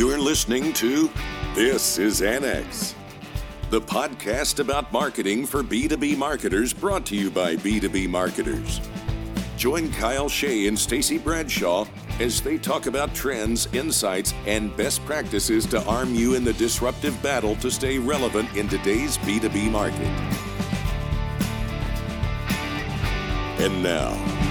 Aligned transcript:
You're 0.00 0.18
listening 0.18 0.72
to 0.72 1.10
This 1.54 1.98
is 1.98 2.22
Annex, 2.22 2.94
the 3.68 3.82
podcast 3.82 4.58
about 4.58 4.90
marketing 4.94 5.44
for 5.44 5.62
B2B 5.62 6.16
marketers 6.16 6.72
brought 6.72 7.04
to 7.04 7.14
you 7.14 7.30
by 7.30 7.56
B2B 7.56 8.08
Marketers. 8.08 8.80
Join 9.58 9.92
Kyle 9.92 10.26
Shay 10.26 10.68
and 10.68 10.78
Stacy 10.78 11.18
Bradshaw 11.18 11.84
as 12.18 12.40
they 12.40 12.56
talk 12.56 12.86
about 12.86 13.14
trends, 13.14 13.68
insights, 13.74 14.32
and 14.46 14.74
best 14.74 15.04
practices 15.04 15.66
to 15.66 15.84
arm 15.84 16.14
you 16.14 16.32
in 16.34 16.44
the 16.44 16.54
disruptive 16.54 17.22
battle 17.22 17.54
to 17.56 17.70
stay 17.70 17.98
relevant 17.98 18.56
in 18.56 18.70
today's 18.70 19.18
B2B 19.18 19.70
market. 19.70 20.08
And 23.60 23.82
now, 23.82 24.49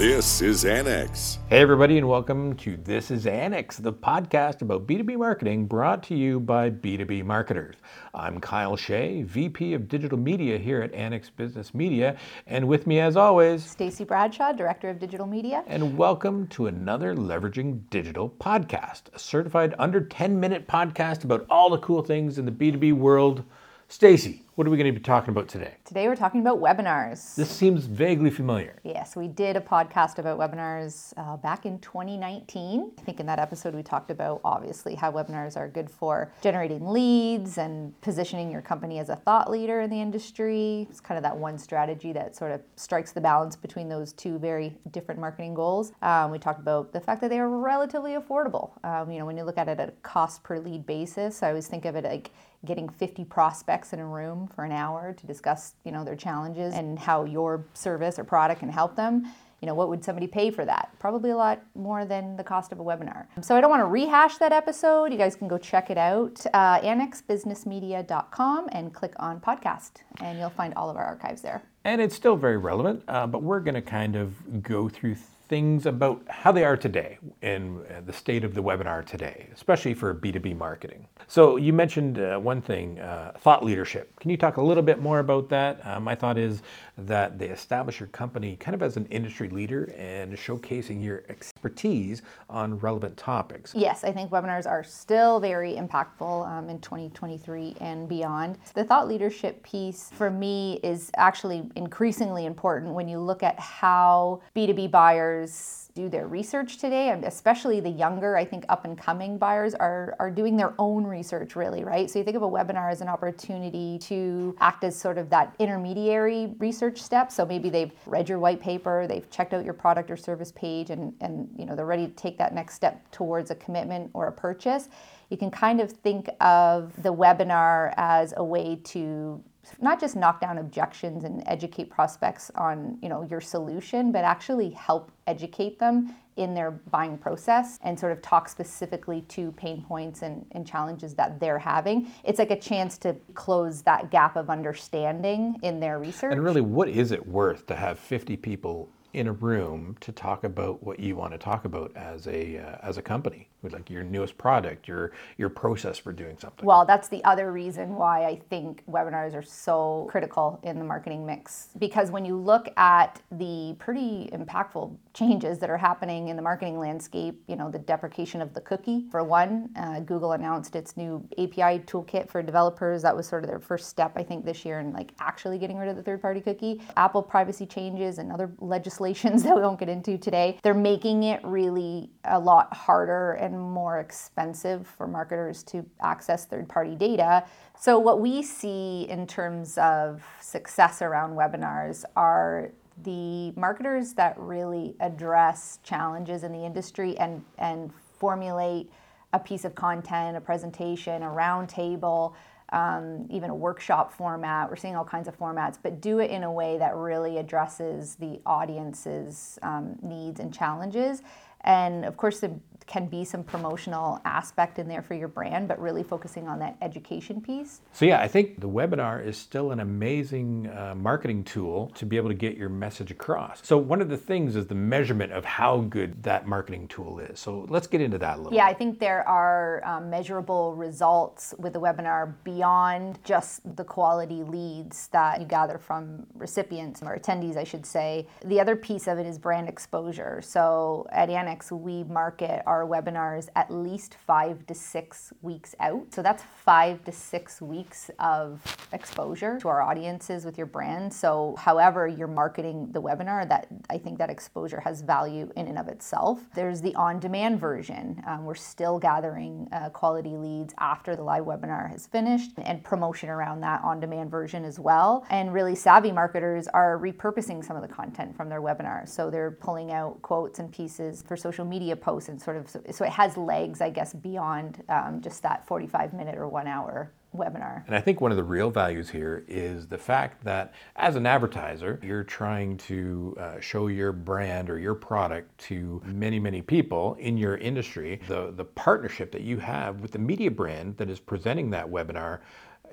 this 0.00 0.40
is 0.40 0.64
Annex. 0.64 1.38
Hey, 1.50 1.58
everybody, 1.58 1.98
and 1.98 2.08
welcome 2.08 2.56
to 2.56 2.78
This 2.78 3.10
is 3.10 3.26
Annex, 3.26 3.76
the 3.76 3.92
podcast 3.92 4.62
about 4.62 4.86
B2B 4.86 5.18
marketing 5.18 5.66
brought 5.66 6.02
to 6.04 6.14
you 6.14 6.40
by 6.40 6.70
B2B 6.70 7.22
marketers. 7.22 7.76
I'm 8.14 8.40
Kyle 8.40 8.78
Shay, 8.78 9.24
VP 9.24 9.74
of 9.74 9.88
Digital 9.88 10.16
Media 10.16 10.56
here 10.56 10.80
at 10.80 10.94
Annex 10.94 11.28
Business 11.28 11.74
Media, 11.74 12.16
and 12.46 12.66
with 12.66 12.86
me, 12.86 12.98
as 12.98 13.14
always, 13.14 13.62
Stacy 13.62 14.04
Bradshaw, 14.04 14.52
Director 14.52 14.88
of 14.88 14.98
Digital 14.98 15.26
Media. 15.26 15.62
And 15.66 15.98
welcome 15.98 16.46
to 16.46 16.68
another 16.68 17.14
Leveraging 17.14 17.82
Digital 17.90 18.30
podcast, 18.30 19.02
a 19.12 19.18
certified 19.18 19.74
under 19.78 20.00
10 20.00 20.40
minute 20.40 20.66
podcast 20.66 21.24
about 21.24 21.44
all 21.50 21.68
the 21.68 21.76
cool 21.76 22.02
things 22.02 22.38
in 22.38 22.46
the 22.46 22.52
B2B 22.52 22.94
world. 22.94 23.44
Stacy, 23.88 24.44
what 24.56 24.66
are 24.66 24.70
we 24.70 24.76
going 24.76 24.92
to 24.92 24.98
be 24.98 25.02
talking 25.02 25.30
about 25.30 25.48
today? 25.48 25.74
Today 25.84 26.08
we're 26.08 26.16
talking 26.16 26.40
about 26.40 26.60
webinars. 26.60 27.34
This 27.36 27.50
seems 27.50 27.86
vaguely 27.86 28.30
familiar. 28.30 28.76
Yes, 28.82 29.14
we 29.14 29.28
did 29.28 29.56
a 29.56 29.60
podcast 29.60 30.18
about 30.18 30.38
webinars 30.38 31.14
uh, 31.16 31.36
back 31.36 31.66
in 31.66 31.78
2019. 31.78 32.92
I 32.98 33.02
think 33.02 33.20
in 33.20 33.26
that 33.26 33.38
episode 33.38 33.74
we 33.74 33.82
talked 33.82 34.10
about 34.10 34.40
obviously 34.44 34.94
how 34.96 35.12
webinars 35.12 35.56
are 35.56 35.68
good 35.68 35.88
for 35.88 36.32
generating 36.42 36.88
leads 36.88 37.58
and 37.58 37.98
positioning 38.00 38.50
your 38.50 38.60
company 38.60 38.98
as 38.98 39.08
a 39.08 39.16
thought 39.16 39.50
leader 39.50 39.80
in 39.82 39.90
the 39.90 40.00
industry. 40.00 40.86
It's 40.90 41.00
kind 41.00 41.16
of 41.16 41.22
that 41.22 41.36
one 41.36 41.56
strategy 41.56 42.12
that 42.12 42.34
sort 42.34 42.50
of 42.50 42.60
strikes 42.76 43.12
the 43.12 43.20
balance 43.20 43.56
between 43.56 43.88
those 43.88 44.12
two 44.12 44.38
very 44.38 44.76
different 44.90 45.20
marketing 45.20 45.54
goals. 45.54 45.92
Um, 46.02 46.30
we 46.32 46.38
talked 46.38 46.60
about 46.60 46.92
the 46.92 47.00
fact 47.00 47.20
that 47.20 47.30
they 47.30 47.38
are 47.38 47.48
relatively 47.48 48.12
affordable. 48.12 48.72
Um, 48.84 49.10
you 49.10 49.20
know, 49.20 49.26
when 49.26 49.36
you 49.36 49.44
look 49.44 49.58
at 49.58 49.68
it 49.68 49.78
at 49.78 49.88
a 49.88 49.92
cost 50.02 50.42
per 50.42 50.58
lead 50.58 50.86
basis, 50.86 51.42
I 51.42 51.48
always 51.48 51.68
think 51.68 51.84
of 51.84 51.94
it 51.94 52.04
like 52.04 52.30
getting 52.64 52.88
50 52.88 53.24
prospects 53.24 53.92
in 53.92 54.00
a 54.00 54.06
room 54.06 54.39
for 54.48 54.64
an 54.64 54.72
hour 54.72 55.12
to 55.12 55.26
discuss, 55.26 55.74
you 55.84 55.92
know, 55.92 56.04
their 56.04 56.16
challenges 56.16 56.74
and 56.74 56.98
how 56.98 57.24
your 57.24 57.64
service 57.74 58.18
or 58.18 58.24
product 58.24 58.60
can 58.60 58.68
help 58.68 58.96
them. 58.96 59.26
You 59.60 59.66
know, 59.66 59.74
what 59.74 59.90
would 59.90 60.02
somebody 60.02 60.26
pay 60.26 60.50
for 60.50 60.64
that? 60.64 60.90
Probably 60.98 61.30
a 61.30 61.36
lot 61.36 61.60
more 61.74 62.06
than 62.06 62.36
the 62.36 62.44
cost 62.44 62.72
of 62.72 62.80
a 62.80 62.82
webinar. 62.82 63.26
So 63.42 63.54
I 63.54 63.60
don't 63.60 63.68
want 63.68 63.80
to 63.80 63.86
rehash 63.86 64.38
that 64.38 64.52
episode. 64.52 65.12
You 65.12 65.18
guys 65.18 65.36
can 65.36 65.48
go 65.48 65.58
check 65.58 65.90
it 65.90 65.98
out, 65.98 66.44
uh, 66.54 66.80
annexbusinessmedia.com, 66.80 68.68
and 68.72 68.94
click 68.94 69.12
on 69.18 69.38
podcast, 69.38 69.90
and 70.22 70.38
you'll 70.38 70.48
find 70.48 70.72
all 70.74 70.88
of 70.88 70.96
our 70.96 71.04
archives 71.04 71.42
there. 71.42 71.62
And 71.84 72.00
it's 72.00 72.14
still 72.14 72.36
very 72.36 72.56
relevant, 72.56 73.02
uh, 73.06 73.26
but 73.26 73.42
we're 73.42 73.60
going 73.60 73.74
to 73.74 73.82
kind 73.82 74.16
of 74.16 74.62
go 74.62 74.88
through 74.88 75.16
things 75.50 75.84
about 75.84 76.22
how 76.28 76.52
they 76.52 76.64
are 76.64 76.76
today 76.76 77.18
in 77.42 77.80
uh, 77.90 78.00
the 78.06 78.12
state 78.12 78.44
of 78.44 78.54
the 78.54 78.62
webinar 78.62 79.04
today, 79.04 79.48
especially 79.52 79.92
for 79.92 80.14
B2B 80.14 80.56
marketing. 80.56 81.04
So, 81.26 81.56
you 81.56 81.72
mentioned 81.72 82.20
uh, 82.20 82.38
one 82.38 82.62
thing 82.62 83.00
uh, 83.00 83.32
thought 83.36 83.64
leadership. 83.64 84.18
Can 84.20 84.30
you 84.30 84.36
talk 84.36 84.58
a 84.58 84.62
little 84.62 84.82
bit 84.82 85.00
more 85.02 85.18
about 85.18 85.48
that? 85.48 85.84
Uh, 85.84 85.98
my 85.98 86.14
thought 86.14 86.38
is 86.38 86.62
that 86.96 87.36
they 87.36 87.48
establish 87.48 87.98
your 87.98 88.06
company 88.08 88.56
kind 88.56 88.76
of 88.76 88.82
as 88.82 88.96
an 88.96 89.06
industry 89.06 89.48
leader 89.48 89.92
and 89.98 90.32
showcasing 90.34 91.02
your 91.02 91.24
expertise 91.60 92.22
on 92.48 92.78
relevant 92.78 93.16
topics. 93.16 93.74
Yes, 93.74 94.02
I 94.02 94.12
think 94.12 94.30
webinars 94.30 94.66
are 94.66 94.82
still 94.82 95.40
very 95.40 95.74
impactful 95.74 96.48
um, 96.48 96.70
in 96.70 96.80
2023 96.80 97.76
and 97.80 98.08
beyond. 98.08 98.58
The 98.74 98.84
thought 98.84 99.06
leadership 99.06 99.62
piece 99.62 100.10
for 100.14 100.30
me 100.30 100.80
is 100.82 101.10
actually 101.16 101.68
increasingly 101.76 102.46
important 102.46 102.94
when 102.94 103.08
you 103.08 103.18
look 103.18 103.42
at 103.42 103.58
how 103.58 104.40
B2B 104.56 104.90
buyers 104.90 105.10
buyers 105.10 105.89
do 106.00 106.08
their 106.08 106.26
research 106.26 106.78
today, 106.78 107.10
especially 107.24 107.80
the 107.80 107.90
younger, 107.90 108.36
I 108.36 108.44
think 108.44 108.64
up 108.68 108.84
and 108.84 108.96
coming 108.96 109.36
buyers 109.36 109.74
are, 109.74 110.16
are 110.18 110.30
doing 110.30 110.56
their 110.56 110.74
own 110.78 111.04
research 111.04 111.56
really, 111.56 111.84
right? 111.84 112.08
So 112.10 112.18
you 112.18 112.24
think 112.24 112.36
of 112.36 112.42
a 112.42 112.48
webinar 112.48 112.90
as 112.90 113.00
an 113.00 113.08
opportunity 113.08 113.98
to 114.02 114.56
act 114.60 114.84
as 114.84 114.98
sort 114.98 115.18
of 115.18 115.28
that 115.30 115.54
intermediary 115.58 116.54
research 116.58 117.00
step. 117.00 117.30
So 117.30 117.44
maybe 117.44 117.68
they've 117.68 117.92
read 118.06 118.28
your 118.28 118.38
white 118.38 118.60
paper, 118.60 119.06
they've 119.06 119.28
checked 119.30 119.52
out 119.52 119.64
your 119.64 119.74
product 119.74 120.10
or 120.10 120.16
service 120.16 120.52
page 120.52 120.90
and, 120.90 121.12
and 121.20 121.48
you 121.56 121.66
know 121.66 121.76
they're 121.76 121.86
ready 121.86 122.06
to 122.06 122.14
take 122.14 122.38
that 122.38 122.54
next 122.54 122.74
step 122.74 123.10
towards 123.10 123.50
a 123.50 123.54
commitment 123.54 124.10
or 124.14 124.28
a 124.28 124.32
purchase. 124.32 124.88
You 125.28 125.36
can 125.36 125.50
kind 125.50 125.80
of 125.80 125.92
think 125.92 126.28
of 126.40 126.92
the 127.02 127.12
webinar 127.12 127.92
as 127.96 128.34
a 128.36 128.44
way 128.44 128.76
to 128.84 129.42
not 129.80 130.00
just 130.00 130.16
knock 130.16 130.40
down 130.40 130.58
objections 130.58 131.24
and 131.24 131.42
educate 131.46 131.90
prospects 131.90 132.50
on 132.54 132.98
you 133.02 133.08
know 133.08 133.22
your 133.22 133.40
solution 133.40 134.12
but 134.12 134.24
actually 134.24 134.70
help 134.70 135.10
educate 135.26 135.78
them 135.78 136.14
in 136.36 136.54
their 136.54 136.70
buying 136.70 137.18
process 137.18 137.78
and 137.82 137.98
sort 137.98 138.12
of 138.12 138.22
talk 138.22 138.48
specifically 138.48 139.20
to 139.22 139.52
pain 139.52 139.82
points 139.82 140.22
and, 140.22 140.46
and 140.52 140.66
challenges 140.66 141.14
that 141.14 141.38
they're 141.38 141.58
having. 141.58 142.10
It's 142.24 142.38
like 142.38 142.50
a 142.50 142.58
chance 142.58 142.96
to 142.98 143.14
close 143.34 143.82
that 143.82 144.10
gap 144.10 144.36
of 144.36 144.48
understanding 144.48 145.56
in 145.62 145.80
their 145.80 145.98
research. 145.98 146.32
and 146.32 146.42
really 146.42 146.62
what 146.62 146.88
is 146.88 147.12
it 147.12 147.26
worth 147.26 147.66
to 147.66 147.76
have 147.76 147.98
50 147.98 148.36
people 148.38 148.88
in 149.12 149.26
a 149.26 149.32
room 149.32 149.96
to 150.00 150.12
talk 150.12 150.44
about 150.44 150.82
what 150.82 151.00
you 151.00 151.16
want 151.16 151.32
to 151.32 151.38
talk 151.38 151.64
about 151.64 151.94
as 151.96 152.26
a 152.28 152.58
uh, 152.58 152.76
as 152.82 152.96
a 152.96 153.02
company 153.02 153.48
with 153.62 153.72
like 153.72 153.90
your 153.90 154.04
newest 154.04 154.38
product 154.38 154.86
your 154.86 155.12
your 155.36 155.48
process 155.48 155.98
for 155.98 156.12
doing 156.12 156.38
something. 156.38 156.64
Well 156.64 156.84
that's 156.84 157.08
the 157.08 157.22
other 157.24 157.52
reason 157.52 157.96
why 157.96 158.24
i 158.24 158.40
think 158.48 158.82
webinars 158.88 159.34
are 159.34 159.42
so 159.42 160.06
critical 160.10 160.60
in 160.62 160.78
the 160.78 160.84
marketing 160.84 161.26
mix 161.26 161.68
because 161.78 162.10
when 162.10 162.24
you 162.24 162.36
look 162.36 162.68
at 162.76 163.20
the 163.32 163.74
pretty 163.78 164.30
impactful 164.32 164.96
changes 165.12 165.58
that 165.58 165.70
are 165.70 165.76
happening 165.76 166.28
in 166.28 166.36
the 166.36 166.42
marketing 166.42 166.78
landscape 166.78 167.42
you 167.48 167.56
know 167.56 167.70
the 167.70 167.78
deprecation 167.78 168.40
of 168.40 168.54
the 168.54 168.60
cookie 168.60 169.06
for 169.10 169.24
one 169.24 169.68
uh, 169.76 170.00
google 170.00 170.32
announced 170.32 170.76
its 170.76 170.96
new 170.96 171.26
api 171.32 171.80
toolkit 171.80 172.28
for 172.28 172.42
developers. 172.42 173.02
That 173.02 173.16
was 173.16 173.26
sort 173.26 173.42
of 173.42 173.50
their 173.50 173.60
first 173.60 173.88
step 173.88 174.12
i 174.16 174.22
think 174.22 174.44
this 174.44 174.64
year 174.64 174.80
in 174.80 174.92
like 174.92 175.12
actually 175.18 175.58
getting 175.58 175.76
rid 175.76 175.88
of 175.88 175.96
the 175.96 176.02
third 176.02 176.22
party 176.22 176.40
cookie. 176.40 176.80
Apple 176.96 177.22
privacy 177.22 177.66
changes 177.66 178.18
and 178.18 178.30
other 178.30 178.52
legislation 178.60 178.99
legislations 179.00 179.42
that 179.44 179.56
we 179.56 179.62
won't 179.62 179.80
get 179.80 179.88
into 179.88 180.18
today, 180.18 180.58
they're 180.62 180.74
making 180.74 181.24
it 181.24 181.40
really 181.42 182.10
a 182.24 182.38
lot 182.38 182.72
harder 182.74 183.32
and 183.32 183.58
more 183.58 183.98
expensive 183.98 184.86
for 184.86 185.06
marketers 185.06 185.62
to 185.64 185.84
access 186.00 186.44
third 186.44 186.68
party 186.68 186.94
data. 186.94 187.44
So, 187.78 187.98
what 187.98 188.20
we 188.20 188.42
see 188.42 189.06
in 189.08 189.26
terms 189.26 189.78
of 189.78 190.22
success 190.40 191.02
around 191.02 191.34
webinars 191.34 192.04
are 192.16 192.70
the 193.02 193.52
marketers 193.52 194.12
that 194.14 194.38
really 194.38 194.94
address 195.00 195.78
challenges 195.82 196.44
in 196.44 196.52
the 196.52 196.64
industry 196.64 197.16
and, 197.18 197.42
and 197.58 197.90
formulate 198.18 198.90
a 199.32 199.38
piece 199.38 199.64
of 199.64 199.74
content, 199.74 200.36
a 200.36 200.40
presentation, 200.40 201.22
a 201.22 201.26
roundtable 201.26 202.34
um, 202.72 203.26
even 203.30 203.50
a 203.50 203.54
workshop 203.54 204.12
format. 204.12 204.68
We're 204.68 204.76
seeing 204.76 204.96
all 204.96 205.04
kinds 205.04 205.28
of 205.28 205.38
formats, 205.38 205.78
but 205.82 206.00
do 206.00 206.18
it 206.20 206.30
in 206.30 206.44
a 206.44 206.52
way 206.52 206.78
that 206.78 206.94
really 206.94 207.38
addresses 207.38 208.14
the 208.16 208.40
audience's 208.46 209.58
um, 209.62 209.98
needs 210.02 210.40
and 210.40 210.52
challenges. 210.52 211.22
And 211.62 212.04
of 212.04 212.16
course, 212.16 212.40
the 212.40 212.58
can 212.90 213.06
be 213.06 213.24
some 213.24 213.44
promotional 213.44 214.20
aspect 214.24 214.80
in 214.80 214.88
there 214.88 215.00
for 215.00 215.14
your 215.14 215.28
brand, 215.28 215.68
but 215.68 215.80
really 215.80 216.02
focusing 216.02 216.48
on 216.48 216.58
that 216.58 216.76
education 216.82 217.40
piece. 217.40 217.80
So, 217.92 218.04
yeah, 218.04 218.20
I 218.20 218.26
think 218.26 218.60
the 218.60 218.68
webinar 218.68 219.24
is 219.24 219.36
still 219.36 219.70
an 219.70 219.78
amazing 219.78 220.66
uh, 220.66 220.96
marketing 220.96 221.44
tool 221.44 221.92
to 221.94 222.04
be 222.04 222.16
able 222.16 222.28
to 222.28 222.34
get 222.34 222.56
your 222.56 222.68
message 222.68 223.12
across. 223.12 223.64
So, 223.64 223.78
one 223.78 224.00
of 224.00 224.08
the 224.08 224.16
things 224.16 224.56
is 224.56 224.66
the 224.66 224.74
measurement 224.74 225.32
of 225.32 225.44
how 225.44 225.82
good 225.82 226.20
that 226.24 226.48
marketing 226.48 226.88
tool 226.88 227.20
is. 227.20 227.38
So, 227.38 227.64
let's 227.68 227.86
get 227.86 228.00
into 228.00 228.18
that 228.18 228.38
a 228.38 228.42
little. 228.42 228.54
Yeah, 228.54 228.66
I 228.66 228.74
think 228.74 228.98
there 228.98 229.26
are 229.26 229.82
um, 229.84 230.10
measurable 230.10 230.74
results 230.74 231.54
with 231.58 231.74
the 231.74 231.80
webinar 231.80 232.34
beyond 232.42 233.20
just 233.22 233.76
the 233.76 233.84
quality 233.84 234.42
leads 234.42 235.06
that 235.08 235.40
you 235.40 235.46
gather 235.46 235.78
from 235.78 236.26
recipients 236.34 237.02
or 237.02 237.16
attendees, 237.16 237.56
I 237.56 237.64
should 237.64 237.86
say. 237.86 238.26
The 238.44 238.58
other 238.58 238.74
piece 238.74 239.06
of 239.06 239.18
it 239.18 239.26
is 239.26 239.38
brand 239.38 239.68
exposure. 239.68 240.42
So, 240.42 241.06
at 241.12 241.30
Annex, 241.30 241.49
we 241.70 242.04
market 242.04 242.62
our 242.66 242.86
webinars 242.86 243.48
at 243.56 243.70
least 243.70 244.14
five 244.14 244.66
to 244.66 244.74
six 244.74 245.32
weeks 245.42 245.74
out. 245.80 246.06
So 246.14 246.22
that's 246.22 246.42
five 246.42 247.02
to 247.04 247.12
six 247.12 247.60
weeks 247.60 248.10
of 248.18 248.60
exposure 248.92 249.58
to 249.60 249.68
our 249.68 249.82
audiences 249.82 250.44
with 250.44 250.56
your 250.56 250.66
brand. 250.66 251.12
So, 251.12 251.54
however, 251.58 252.06
you're 252.06 252.28
marketing 252.28 252.88
the 252.92 253.00
webinar, 253.00 253.48
that 253.48 253.66
I 253.88 253.98
think 253.98 254.18
that 254.18 254.30
exposure 254.30 254.80
has 254.80 255.02
value 255.02 255.50
in 255.56 255.66
and 255.68 255.78
of 255.78 255.88
itself. 255.88 256.40
There's 256.54 256.80
the 256.80 256.94
on 256.94 257.20
demand 257.20 257.60
version. 257.60 258.22
Um, 258.26 258.44
we're 258.44 258.54
still 258.54 258.98
gathering 258.98 259.68
uh, 259.72 259.90
quality 259.90 260.36
leads 260.36 260.74
after 260.78 261.16
the 261.16 261.22
live 261.22 261.44
webinar 261.44 261.90
has 261.90 262.06
finished 262.06 262.52
and 262.58 262.82
promotion 262.82 263.28
around 263.28 263.60
that 263.60 263.82
on 263.82 264.00
demand 264.00 264.30
version 264.30 264.64
as 264.64 264.78
well. 264.78 265.26
And 265.30 265.52
really 265.52 265.74
savvy 265.74 266.12
marketers 266.12 266.68
are 266.68 266.98
repurposing 266.98 267.64
some 267.64 267.76
of 267.76 267.82
the 267.82 267.88
content 267.88 268.36
from 268.36 268.48
their 268.48 268.62
webinars. 268.62 269.08
So, 269.08 269.30
they're 269.30 269.50
pulling 269.52 269.92
out 269.92 270.20
quotes 270.22 270.58
and 270.58 270.70
pieces 270.72 271.22
for 271.26 271.36
social 271.40 271.64
media 271.64 271.96
posts 271.96 272.28
and 272.28 272.40
sort 272.40 272.56
of 272.56 272.68
so, 272.68 273.04
it 273.04 273.10
has 273.10 273.36
legs, 273.36 273.80
I 273.80 273.90
guess, 273.90 274.14
beyond 274.14 274.82
um, 274.88 275.20
just 275.20 275.42
that 275.42 275.66
45 275.66 276.12
minute 276.12 276.36
or 276.36 276.48
one 276.48 276.66
hour 276.66 277.10
webinar. 277.34 277.84
And 277.86 277.94
I 277.94 278.00
think 278.00 278.20
one 278.20 278.30
of 278.30 278.36
the 278.36 278.44
real 278.44 278.70
values 278.70 279.08
here 279.08 279.44
is 279.46 279.86
the 279.86 279.98
fact 279.98 280.42
that 280.44 280.74
as 280.96 281.16
an 281.16 281.26
advertiser, 281.26 282.00
you're 282.02 282.24
trying 282.24 282.76
to 282.78 283.36
uh, 283.38 283.60
show 283.60 283.86
your 283.86 284.12
brand 284.12 284.68
or 284.68 284.78
your 284.78 284.94
product 284.94 285.56
to 285.66 286.02
many, 286.04 286.38
many 286.38 286.60
people 286.62 287.14
in 287.20 287.36
your 287.36 287.56
industry. 287.56 288.20
The, 288.26 288.52
the 288.56 288.64
partnership 288.64 289.30
that 289.32 289.42
you 289.42 289.58
have 289.58 290.00
with 290.00 290.12
the 290.12 290.18
media 290.18 290.50
brand 290.50 290.96
that 290.96 291.08
is 291.08 291.20
presenting 291.20 291.70
that 291.70 291.86
webinar 291.86 292.40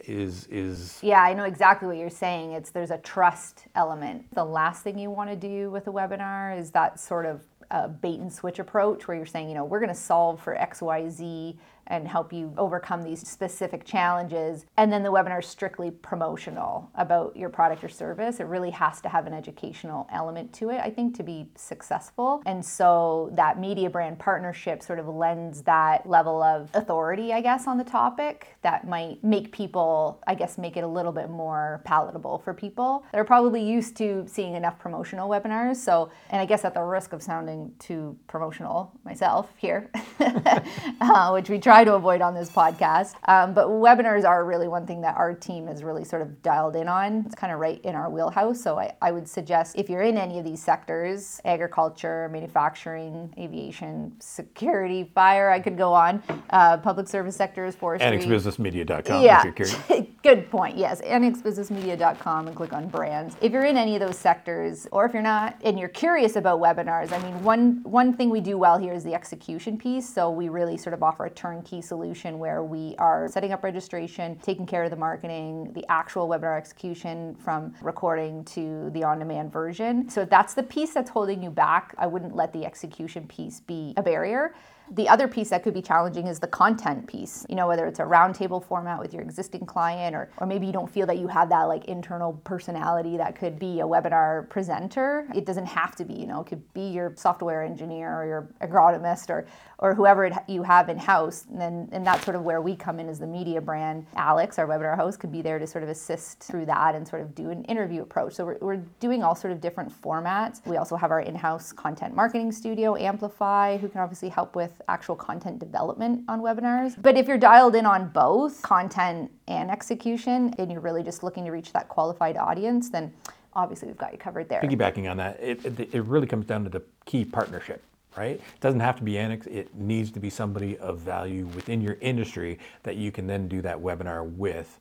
is 0.06 0.46
is 0.48 1.00
yeah 1.02 1.24
i 1.24 1.34
know 1.34 1.44
exactly 1.44 1.88
what 1.88 1.98
you're 1.98 2.08
saying 2.08 2.52
it's 2.52 2.70
there's 2.70 2.92
a 2.92 3.00
trust 3.00 3.66
element 3.74 4.24
the 4.36 4.46
last 4.46 4.84
thing 4.84 4.98
you 4.98 5.10
want 5.10 5.28
to 5.28 5.36
do 5.36 5.72
with 5.72 5.88
a 5.88 5.92
webinar 5.92 6.58
is 6.58 6.70
that 6.70 7.00
sort 7.00 7.26
of 7.26 7.42
uh, 7.72 7.88
bait 7.88 8.20
and 8.20 8.32
switch 8.32 8.60
approach 8.60 9.08
where 9.08 9.18
you're 9.18 9.26
saying 9.26 9.50
you 9.50 9.56
know 9.56 9.66
we're 9.66 9.80
going 9.80 9.90
to 9.90 9.96
solve 9.96 10.42
for 10.42 10.56
xyz 10.56 11.56
and 11.88 12.08
help 12.08 12.32
you 12.32 12.54
overcome 12.58 13.04
these 13.04 13.28
specific 13.28 13.86
challenges. 13.86 14.66
And 14.78 14.92
then 14.92 15.04
the 15.04 15.12
webinar 15.12 15.40
is 15.40 15.48
strictly 15.48 15.92
promotional 15.92 16.90
about 16.96 17.36
your 17.36 17.50
product 17.50 17.84
or 17.84 17.90
service. 17.90 18.40
It 18.40 18.46
really 18.46 18.72
has 18.72 19.02
to 19.02 19.10
have 19.10 19.28
an 19.28 19.34
educational 19.34 20.08
element 20.12 20.54
to 20.54 20.70
it, 20.70 20.80
I 20.82 20.90
think, 20.90 21.16
to 21.18 21.24
be 21.24 21.50
successful. 21.56 22.42
And 22.46 22.64
so 22.64 23.32
that 23.34 23.60
media 23.60 23.90
brand 23.90 24.20
partnership 24.20 24.84
sort 24.84 25.00
of 25.00 25.08
lends 25.08 25.62
that 25.64 26.08
level 26.08 26.42
of 26.44 26.70
authority, 26.74 27.34
I 27.34 27.42
guess, 27.42 27.68
on 27.68 27.78
the 27.78 27.84
topic 27.84 28.58
that 28.62 28.88
might 28.88 29.24
make 29.24 29.52
people, 29.52 30.22
I 30.28 30.36
guess, 30.36 30.58
make 30.58 30.78
it 30.78 30.84
a 30.84 30.88
little 30.88 31.12
bit 31.12 31.30
more 31.30 31.82
palatable 31.86 32.40
for 32.40 32.54
people 32.54 33.06
that 33.12 33.20
are 33.20 33.26
probably 33.26 33.64
used 33.64 33.96
to 33.98 34.26
seeing 34.28 34.56
enough 34.56 34.78
promotional 34.80 35.30
webinars. 35.30 35.78
So, 35.78 36.10
and 36.30 36.42
I 36.42 36.46
guess 36.46 36.66
at 36.66 36.74
the 36.74 36.82
risk 36.82 37.14
of 37.14 37.22
sounding 37.24 37.72
too 37.80 38.18
promotional 38.28 38.92
myself 39.04 39.52
here, 39.58 39.90
uh, 40.20 41.30
which 41.32 41.50
we 41.50 41.60
try 41.60 41.77
try 41.78 41.84
to 41.84 41.94
avoid 41.94 42.22
on 42.22 42.34
this 42.34 42.50
podcast. 42.50 43.14
Um, 43.28 43.54
but 43.54 43.68
webinars 43.68 44.26
are 44.26 44.44
really 44.46 44.68
one 44.68 44.88
thing 44.88 45.02
that 45.02 45.16
our 45.16 45.36
team 45.36 45.68
is 45.68 45.84
really 45.84 46.04
sort 46.04 46.24
of 46.24 46.42
dialed 46.42 46.76
in 46.76 46.88
on. 46.88 47.24
It's 47.28 47.36
kind 47.36 47.54
of 47.54 47.60
right 47.60 47.80
in 47.84 47.94
our 47.94 48.10
wheelhouse. 48.10 48.60
So 48.60 48.80
I, 48.80 48.96
I 49.00 49.12
would 49.12 49.28
suggest 49.28 49.76
if 49.78 49.88
you're 49.88 50.02
in 50.02 50.18
any 50.18 50.40
of 50.40 50.46
these 50.46 50.64
sectors 50.64 51.40
agriculture, 51.46 52.30
manufacturing, 52.30 53.32
aviation, 53.38 54.12
security, 54.20 55.12
fire, 55.14 55.52
I 55.52 55.60
could 55.60 55.78
go 55.78 55.94
on, 55.94 56.24
uh, 56.50 56.78
public 56.78 57.08
service 57.08 57.36
sectors, 57.36 57.76
forestry. 57.76 58.10
AnnexBusinessMedia.com 58.10 59.22
yeah. 59.22 59.44
Good 60.24 60.50
point. 60.50 60.78
Yes. 60.78 61.02
AnnexBusinessMedia.com 61.02 62.48
and 62.48 62.56
click 62.56 62.74
on 62.74 62.88
brands. 62.88 63.38
If 63.40 63.52
you're 63.52 63.66
in 63.66 63.78
any 63.78 63.96
of 63.96 64.02
those 64.02 64.18
sectors, 64.18 64.88
or 64.92 65.06
if 65.06 65.14
you're 65.14 65.22
not 65.22 65.62
and 65.64 65.78
you're 65.78 65.90
curious 65.90 66.38
about 66.38 66.60
webinars, 66.60 67.12
I 67.12 67.20
mean, 67.20 67.44
one, 67.44 67.84
one 67.84 68.14
thing 68.14 68.32
we 68.32 68.42
do 68.42 68.58
well 68.58 68.80
here 68.80 68.94
is 68.94 69.04
the 69.04 69.14
execution 69.14 69.78
piece. 69.78 70.10
So 70.10 70.32
we 70.32 70.50
really 70.50 70.76
sort 70.76 70.96
of 70.96 71.04
offer 71.04 71.26
a 71.26 71.30
turnkey 71.30 71.67
turnkey 71.68 71.82
solution 71.82 72.40
where 72.40 72.64
we 72.64 72.96
are 72.98 73.28
setting 73.28 73.52
up 73.52 73.64
registration, 73.64 74.38
taking 74.42 74.66
care 74.66 74.84
of 74.84 74.90
the 74.90 74.96
marketing, 74.96 75.72
the 75.74 75.86
actual 75.90 76.28
webinar 76.28 76.58
execution 76.58 77.36
from 77.36 77.74
recording 77.82 78.44
to 78.46 78.90
the 78.92 79.04
on 79.04 79.20
demand 79.20 79.52
version. 79.52 80.10
So 80.10 80.22
if 80.22 80.30
that's 80.30 80.54
the 80.54 80.64
piece 80.64 80.94
that's 80.94 81.10
holding 81.10 81.44
you 81.44 81.50
back, 81.50 81.94
I 81.98 82.08
wouldn't 82.08 82.36
let 82.36 82.54
the 82.54 82.66
execution 82.66 83.28
piece 83.28 83.60
be 83.60 83.94
a 83.98 84.04
barrier. 84.04 84.54
The 84.92 85.10
other 85.10 85.28
piece 85.28 85.50
that 85.50 85.64
could 85.64 85.74
be 85.74 85.82
challenging 85.82 86.28
is 86.28 86.40
the 86.40 86.48
content 86.48 87.08
piece. 87.08 87.46
You 87.50 87.56
know, 87.56 87.68
whether 87.68 87.86
it's 87.86 88.00
a 88.00 88.04
roundtable 88.04 88.64
format 88.64 89.00
with 89.00 89.14
your 89.14 89.22
existing 89.22 89.66
client 89.66 90.16
or, 90.16 90.30
or 90.38 90.48
maybe 90.48 90.66
you 90.66 90.74
don't 90.74 90.90
feel 90.90 91.06
that 91.08 91.18
you 91.18 91.28
have 91.28 91.50
that 91.50 91.64
like 91.64 91.86
internal 91.86 92.34
personality 92.44 93.18
that 93.18 93.36
could 93.36 93.60
be 93.60 93.82
a 93.82 93.84
webinar 93.84 94.50
presenter. 94.50 95.28
It 95.36 95.46
doesn't 95.46 95.66
have 95.66 95.96
to 95.98 96.06
be, 96.06 96.14
you 96.14 96.26
know, 96.26 96.42
it 96.42 96.48
could 96.48 96.74
be 96.74 96.88
your 96.90 97.14
software 97.16 97.64
engineer 97.64 98.14
or 98.14 98.26
your 98.26 98.50
agronomist 98.62 99.30
or 99.30 99.46
or 99.80 99.94
whoever 99.94 100.26
it, 100.26 100.34
you 100.48 100.64
have 100.64 100.90
in 100.90 100.98
house. 100.98 101.46
And 101.52 101.60
then 101.62 101.90
and 101.92 102.06
that's 102.06 102.24
sort 102.24 102.36
of 102.36 102.44
where 102.44 102.62
we 102.62 102.76
come 102.76 103.00
in 103.00 103.10
as 103.10 103.20
the 103.20 103.28
media 103.28 103.62
brand. 103.62 104.06
Alex, 104.16 104.58
our 104.58 104.68
webinar 104.68 104.96
host, 104.96 105.20
could 105.20 105.32
be 105.32 105.42
there 105.42 105.60
to 105.60 105.68
sort 105.68 105.84
of 105.84 105.90
assist 105.90 106.40
through 106.40 106.66
that 106.66 106.96
and 106.96 107.08
sort 107.08 107.22
of 107.22 107.36
do 107.36 107.50
an 107.50 107.64
interview 107.66 108.02
approach. 108.02 108.34
So 108.34 108.46
we're, 108.46 108.58
we're 108.62 108.84
doing 109.00 109.24
all 109.24 109.36
sort 109.36 109.52
of 109.52 109.62
different 109.62 109.92
formats. 110.02 110.66
We 110.66 110.78
also 110.78 110.96
have 110.96 111.12
our 111.12 111.22
in-house 111.22 111.72
content 111.72 112.16
marketing 112.16 112.52
studio, 112.52 112.96
Amplify, 112.96 113.78
who 113.78 113.90
can 113.90 114.02
obviously 114.02 114.30
help 114.30 114.56
with 114.56 114.77
actual 114.88 115.16
content 115.16 115.60
development 115.60 116.24
on 116.28 116.42
webinars. 116.42 117.00
But 117.02 117.18
if 117.18 117.28
you're 117.28 117.38
dialed 117.38 117.76
in 117.76 117.86
on 117.86 118.10
both 118.10 118.62
content 118.62 119.32
and 119.48 119.70
execution, 119.72 120.54
and 120.58 120.72
you're 120.72 120.82
really 120.82 121.04
just 121.04 121.24
looking 121.24 121.46
to 121.46 121.52
reach 121.52 121.74
that 121.74 121.88
qualified 121.90 122.38
audience, 122.38 122.90
then 122.90 123.14
obviously 123.54 123.88
we've 123.88 123.98
got 123.98 124.12
you 124.12 124.18
covered 124.18 124.50
there. 124.50 124.62
Piggybacking 124.62 125.10
on 125.10 125.18
that, 125.18 125.40
it, 125.42 125.66
it, 125.66 125.94
it 125.94 126.02
really 126.04 126.28
comes 126.28 126.46
down 126.46 126.64
to 126.64 126.70
the 126.70 126.82
key 127.06 127.26
partnership 127.26 127.84
right? 128.18 128.38
It 128.38 128.62
doesn't 128.62 128.80
have 128.80 128.96
to 128.98 129.04
be 129.04 129.18
Annex, 129.18 129.46
it 129.46 129.74
needs 129.76 130.12
to 130.12 130.20
be 130.20 130.32
somebody 130.32 130.76
of 130.80 130.98
value 130.98 131.46
within 131.56 131.82
your 131.82 131.98
industry 132.02 132.58
that 132.82 132.96
you 132.96 133.12
can 133.12 133.28
then 133.28 133.48
do 133.48 133.62
that 133.62 133.78
webinar 133.78 134.28
with 134.28 134.80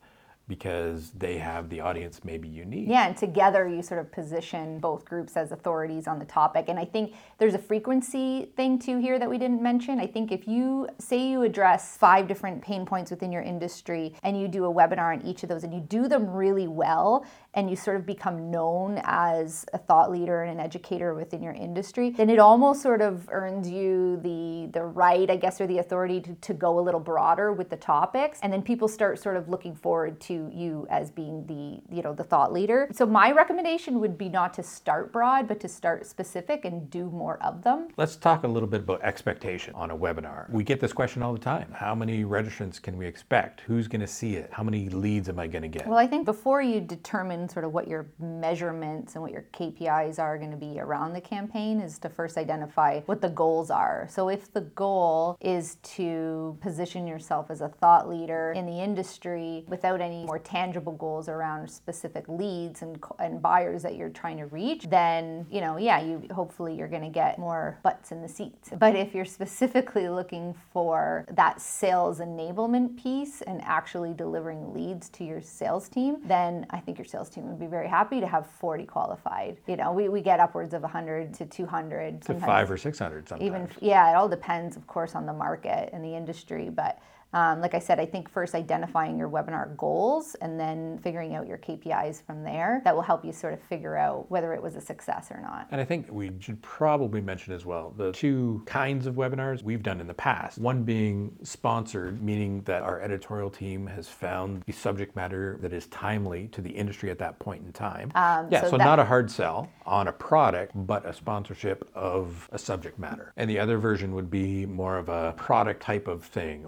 because 0.48 1.10
they 1.10 1.38
have 1.38 1.68
the 1.68 1.80
audience 1.80 2.20
maybe 2.24 2.46
you 2.46 2.64
need. 2.64 2.88
Yeah, 2.88 3.08
and 3.08 3.16
together 3.16 3.66
you 3.66 3.82
sort 3.82 4.00
of 4.00 4.12
position 4.12 4.78
both 4.78 5.04
groups 5.04 5.36
as 5.36 5.50
authorities 5.50 6.06
on 6.06 6.18
the 6.18 6.24
topic. 6.24 6.66
And 6.68 6.78
I 6.78 6.84
think 6.84 7.14
there's 7.38 7.54
a 7.54 7.58
frequency 7.58 8.52
thing 8.56 8.78
too 8.78 8.98
here 8.98 9.18
that 9.18 9.28
we 9.28 9.38
didn't 9.38 9.60
mention. 9.60 9.98
I 9.98 10.06
think 10.06 10.30
if 10.30 10.46
you 10.46 10.88
say 10.98 11.28
you 11.28 11.42
address 11.42 11.96
five 11.96 12.28
different 12.28 12.62
pain 12.62 12.86
points 12.86 13.10
within 13.10 13.32
your 13.32 13.42
industry 13.42 14.14
and 14.22 14.40
you 14.40 14.46
do 14.46 14.66
a 14.66 14.72
webinar 14.72 15.12
on 15.18 15.22
each 15.26 15.42
of 15.42 15.48
those 15.48 15.64
and 15.64 15.74
you 15.74 15.80
do 15.80 16.06
them 16.06 16.30
really 16.30 16.68
well 16.68 17.24
and 17.56 17.70
you 17.70 17.74
sort 17.74 17.96
of 17.96 18.04
become 18.04 18.50
known 18.50 19.00
as 19.04 19.64
a 19.72 19.78
thought 19.78 20.12
leader 20.12 20.42
and 20.42 20.52
an 20.52 20.64
educator 20.64 21.14
within 21.14 21.42
your 21.42 21.54
industry, 21.54 22.10
then 22.10 22.28
it 22.28 22.38
almost 22.38 22.82
sort 22.82 23.00
of 23.00 23.26
earns 23.32 23.68
you 23.68 24.18
the 24.22 24.68
the 24.72 24.82
right, 24.82 25.28
I 25.30 25.36
guess, 25.36 25.60
or 25.60 25.66
the 25.66 25.78
authority 25.78 26.20
to, 26.20 26.34
to 26.34 26.54
go 26.54 26.78
a 26.78 26.82
little 26.82 27.00
broader 27.00 27.52
with 27.52 27.70
the 27.70 27.76
topics. 27.76 28.38
And 28.42 28.52
then 28.52 28.62
people 28.62 28.88
start 28.88 29.18
sort 29.18 29.36
of 29.36 29.48
looking 29.48 29.74
forward 29.74 30.20
to 30.22 30.50
you 30.52 30.86
as 30.90 31.10
being 31.10 31.46
the 31.46 31.94
you 31.94 32.02
know 32.02 32.12
the 32.12 32.24
thought 32.24 32.52
leader. 32.52 32.88
So 32.92 33.06
my 33.06 33.32
recommendation 33.32 34.00
would 34.00 34.18
be 34.18 34.28
not 34.28 34.52
to 34.54 34.62
start 34.62 35.10
broad, 35.10 35.48
but 35.48 35.58
to 35.60 35.68
start 35.68 36.04
specific 36.04 36.66
and 36.66 36.90
do 36.90 37.06
more 37.06 37.42
of 37.42 37.62
them. 37.62 37.88
Let's 37.96 38.16
talk 38.16 38.44
a 38.44 38.48
little 38.48 38.68
bit 38.68 38.80
about 38.80 39.02
expectation 39.02 39.74
on 39.74 39.90
a 39.90 39.96
webinar. 39.96 40.50
We 40.50 40.62
get 40.62 40.78
this 40.78 40.92
question 40.92 41.22
all 41.22 41.32
the 41.32 41.38
time. 41.38 41.72
How 41.72 41.94
many 41.94 42.24
registrants 42.24 42.80
can 42.82 42.98
we 42.98 43.06
expect? 43.06 43.62
Who's 43.62 43.88
going 43.88 44.02
to 44.02 44.06
see 44.06 44.36
it? 44.36 44.50
How 44.52 44.62
many 44.62 44.90
leads 44.90 45.30
am 45.30 45.38
I 45.38 45.46
going 45.46 45.62
to 45.62 45.68
get? 45.68 45.86
Well, 45.86 45.98
I 45.98 46.06
think 46.06 46.26
before 46.26 46.60
you 46.60 46.80
determine 46.80 47.45
sort 47.48 47.64
of 47.64 47.72
what 47.72 47.88
your 47.88 48.06
measurements 48.18 49.14
and 49.14 49.22
what 49.22 49.32
your 49.32 49.44
KPIs 49.52 50.18
are 50.18 50.38
going 50.38 50.50
to 50.50 50.56
be 50.56 50.78
around 50.80 51.12
the 51.12 51.20
campaign 51.20 51.80
is 51.80 51.98
to 51.98 52.08
first 52.08 52.36
identify 52.36 53.00
what 53.02 53.20
the 53.20 53.28
goals 53.28 53.70
are. 53.70 54.06
So 54.10 54.28
if 54.28 54.52
the 54.52 54.62
goal 54.62 55.36
is 55.40 55.76
to 55.96 56.56
position 56.60 57.06
yourself 57.06 57.50
as 57.50 57.60
a 57.60 57.68
thought 57.68 58.08
leader 58.08 58.52
in 58.56 58.66
the 58.66 58.80
industry 58.80 59.64
without 59.68 60.00
any 60.00 60.24
more 60.24 60.38
tangible 60.38 60.92
goals 60.92 61.28
around 61.28 61.70
specific 61.70 62.28
leads 62.28 62.82
and, 62.82 63.02
and 63.18 63.40
buyers 63.42 63.82
that 63.82 63.96
you're 63.96 64.10
trying 64.10 64.38
to 64.38 64.46
reach, 64.46 64.84
then, 64.88 65.46
you 65.50 65.60
know, 65.60 65.76
yeah, 65.76 66.00
you 66.00 66.26
hopefully 66.32 66.74
you're 66.74 66.88
going 66.88 67.02
to 67.02 67.08
get 67.08 67.38
more 67.38 67.78
butts 67.82 68.12
in 68.12 68.22
the 68.22 68.28
seats. 68.28 68.70
But 68.78 68.96
if 68.96 69.14
you're 69.14 69.24
specifically 69.24 70.08
looking 70.08 70.54
for 70.72 71.24
that 71.30 71.60
sales 71.60 72.20
enablement 72.20 73.02
piece 73.02 73.42
and 73.42 73.60
actually 73.62 74.14
delivering 74.14 74.72
leads 74.74 75.08
to 75.10 75.24
your 75.24 75.40
sales 75.40 75.88
team, 75.88 76.18
then 76.24 76.66
I 76.70 76.78
think 76.78 76.98
your 76.98 77.04
sales 77.04 77.28
team 77.28 77.35
would 77.44 77.58
be 77.58 77.66
very 77.66 77.88
happy 77.88 78.20
to 78.20 78.26
have 78.26 78.46
40 78.46 78.84
qualified. 78.84 79.56
You 79.66 79.76
know, 79.76 79.92
we, 79.92 80.08
we 80.08 80.20
get 80.20 80.40
upwards 80.40 80.74
of 80.74 80.82
100 80.82 81.34
to 81.34 81.46
200. 81.46 82.22
To 82.22 82.34
five 82.40 82.70
or 82.70 82.76
600 82.76 83.28
sometimes. 83.28 83.46
Even, 83.46 83.68
yeah, 83.80 84.10
it 84.10 84.14
all 84.14 84.28
depends, 84.28 84.76
of 84.76 84.86
course, 84.86 85.14
on 85.14 85.26
the 85.26 85.32
market 85.32 85.90
and 85.92 86.04
the 86.04 86.14
industry, 86.14 86.70
but 86.70 86.98
um, 87.32 87.60
like 87.60 87.74
I 87.74 87.78
said, 87.78 87.98
I 88.00 88.06
think 88.06 88.30
first 88.30 88.54
identifying 88.54 89.18
your 89.18 89.28
webinar 89.28 89.76
goals 89.76 90.36
and 90.40 90.58
then 90.58 90.98
figuring 91.02 91.34
out 91.34 91.46
your 91.46 91.58
KPIs 91.58 92.24
from 92.24 92.42
there. 92.42 92.80
That 92.84 92.94
will 92.94 93.02
help 93.02 93.24
you 93.24 93.32
sort 93.32 93.52
of 93.52 93.60
figure 93.60 93.96
out 93.96 94.30
whether 94.30 94.54
it 94.54 94.62
was 94.62 94.76
a 94.76 94.80
success 94.80 95.30
or 95.30 95.40
not. 95.40 95.66
And 95.70 95.80
I 95.80 95.84
think 95.84 96.06
we 96.10 96.30
should 96.40 96.62
probably 96.62 97.20
mention 97.20 97.52
as 97.52 97.66
well 97.66 97.92
the 97.96 98.12
two 98.12 98.62
kinds 98.66 99.06
of 99.06 99.16
webinars 99.16 99.62
we've 99.62 99.82
done 99.82 100.00
in 100.00 100.06
the 100.06 100.14
past. 100.14 100.58
One 100.58 100.84
being 100.84 101.36
sponsored, 101.42 102.22
meaning 102.22 102.62
that 102.62 102.82
our 102.82 103.00
editorial 103.00 103.50
team 103.50 103.86
has 103.86 104.08
found 104.08 104.62
the 104.62 104.72
subject 104.72 105.16
matter 105.16 105.58
that 105.60 105.72
is 105.72 105.86
timely 105.88 106.48
to 106.48 106.60
the 106.60 106.70
industry 106.70 107.10
at 107.10 107.18
that 107.18 107.38
point 107.38 107.64
in 107.66 107.72
time. 107.72 108.12
Um, 108.14 108.48
yeah, 108.50 108.62
so, 108.62 108.70
so 108.70 108.78
that, 108.78 108.84
not 108.84 108.98
a 108.98 109.04
hard 109.04 109.30
sell 109.30 109.68
on 109.84 110.08
a 110.08 110.12
product, 110.12 110.72
but 110.74 111.04
a 111.04 111.12
sponsorship 111.12 111.88
of 111.94 112.48
a 112.52 112.58
subject 112.58 112.98
matter. 112.98 113.32
And 113.36 113.50
the 113.50 113.58
other 113.58 113.78
version 113.78 114.14
would 114.14 114.30
be 114.30 114.64
more 114.64 114.96
of 114.96 115.08
a 115.08 115.34
product 115.36 115.82
type 115.82 116.08
of 116.08 116.24
thing 116.24 116.64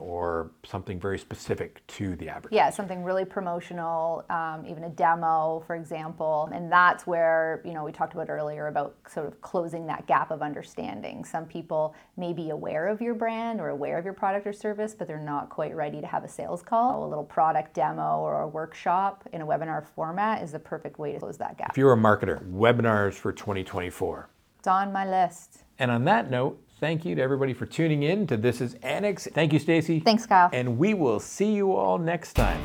or 0.49 0.69
something 0.69 0.99
very 0.99 1.19
specific 1.19 1.87
to 1.87 2.17
the 2.17 2.29
advertiser. 2.29 2.55
Yeah, 2.55 2.71
something 2.71 3.05
really 3.05 3.25
promotional, 3.25 4.25
um, 4.31 4.65
even 4.67 4.85
a 4.85 4.89
demo, 4.89 5.63
for 5.67 5.77
example. 5.77 6.49
And 6.53 6.71
that's 6.71 7.07
where, 7.07 7.63
you 7.65 7.73
know, 7.73 7.85
we 7.85 7.93
talked 7.93 8.15
about 8.15 8.31
earlier 8.31 8.67
about 8.67 8.97
sort 9.09 9.27
of 9.27 9.41
closing 9.41 9.87
that 9.87 10.07
gap 10.07 10.31
of 10.31 10.43
understanding. 10.43 11.25
Some 11.25 11.47
people 11.47 11.95
may 12.17 12.33
be 12.33 12.51
aware 12.51 12.89
of 12.89 13.01
your 13.01 13.15
brand 13.15 13.61
or 13.61 13.69
aware 13.69 13.99
of 13.99 14.05
your 14.05 14.15
product 14.15 14.47
or 14.47 14.53
service, 14.53 14.95
but 14.95 15.07
they're 15.07 15.19
not 15.19 15.49
quite 15.49 15.75
ready 15.75 16.01
to 16.01 16.07
have 16.07 16.25
a 16.25 16.29
sales 16.29 16.63
call. 16.63 17.05
A 17.05 17.09
little 17.09 17.25
product 17.25 17.75
demo 17.75 18.19
or 18.19 18.43
a 18.43 18.49
workshop 18.49 19.29
in 19.33 19.41
a 19.43 19.47
webinar 19.47 19.87
format 19.95 20.43
is 20.43 20.53
the 20.53 20.59
perfect 20.59 20.99
way 20.99 21.13
to 21.13 21.19
close 21.19 21.39
that 21.39 21.59
gap. 21.59 21.71
If 21.71 21.79
you're 21.79 21.93
a 21.93 21.97
marketer, 21.97 22.43
webinars 22.51 23.15
for 23.15 23.33
2024. 23.33 24.29
It's 24.59 24.69
on 24.69 24.93
my 24.93 25.09
list. 25.09 25.65
And 25.79 25.91
on 25.91 26.05
that 26.05 26.31
note, 26.31 26.61
Thank 26.81 27.05
you 27.05 27.17
to 27.17 27.23
everybody 27.23 27.55
for 27.55 27.67
tuning 27.67 28.05
in 28.05 28.27
to 28.29 28.37
This 28.37 28.61
is 28.61 28.75
Annex. 28.83 29.27
Thank 29.35 29.53
you, 29.53 29.59
Stacy. 29.59 29.99
Thanks, 30.01 30.27
Kyle. 30.27 30.49
And 30.53 30.79
we 30.79 30.95
will 30.95 31.19
see 31.19 31.53
you 31.53 31.75
all 31.75 31.99
next 31.99 32.35
time. 32.35 32.63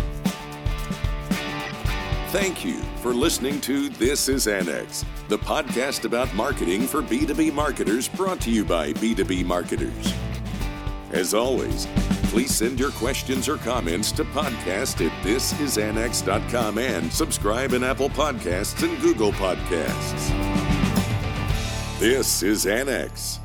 Thank 2.29 2.65
you 2.65 2.79
for 3.01 3.13
listening 3.13 3.61
to 3.61 3.89
This 3.89 4.27
is 4.27 4.47
Annex, 4.47 5.05
the 5.29 5.37
podcast 5.37 6.05
about 6.05 6.33
marketing 6.33 6.87
for 6.87 7.01
B2B 7.01 7.53
marketers 7.53 8.07
brought 8.07 8.41
to 8.41 8.51
you 8.51 8.65
by 8.65 8.93
B2B 8.93 9.45
Marketers. 9.45 10.13
As 11.11 11.35
always, 11.35 11.85
please 12.31 12.55
send 12.55 12.79
your 12.79 12.89
questions 12.93 13.47
or 13.47 13.57
comments 13.57 14.11
to 14.13 14.23
podcast 14.25 15.05
at 15.05 15.11
thisisannex.com 15.23 16.79
and 16.79 17.13
subscribe 17.13 17.73
in 17.73 17.83
Apple 17.83 18.09
Podcasts 18.09 18.81
and 18.81 18.99
Google 18.99 19.31
Podcasts. 19.33 20.29
This 21.99 22.41
is 22.41 22.65
Annex. 22.65 23.39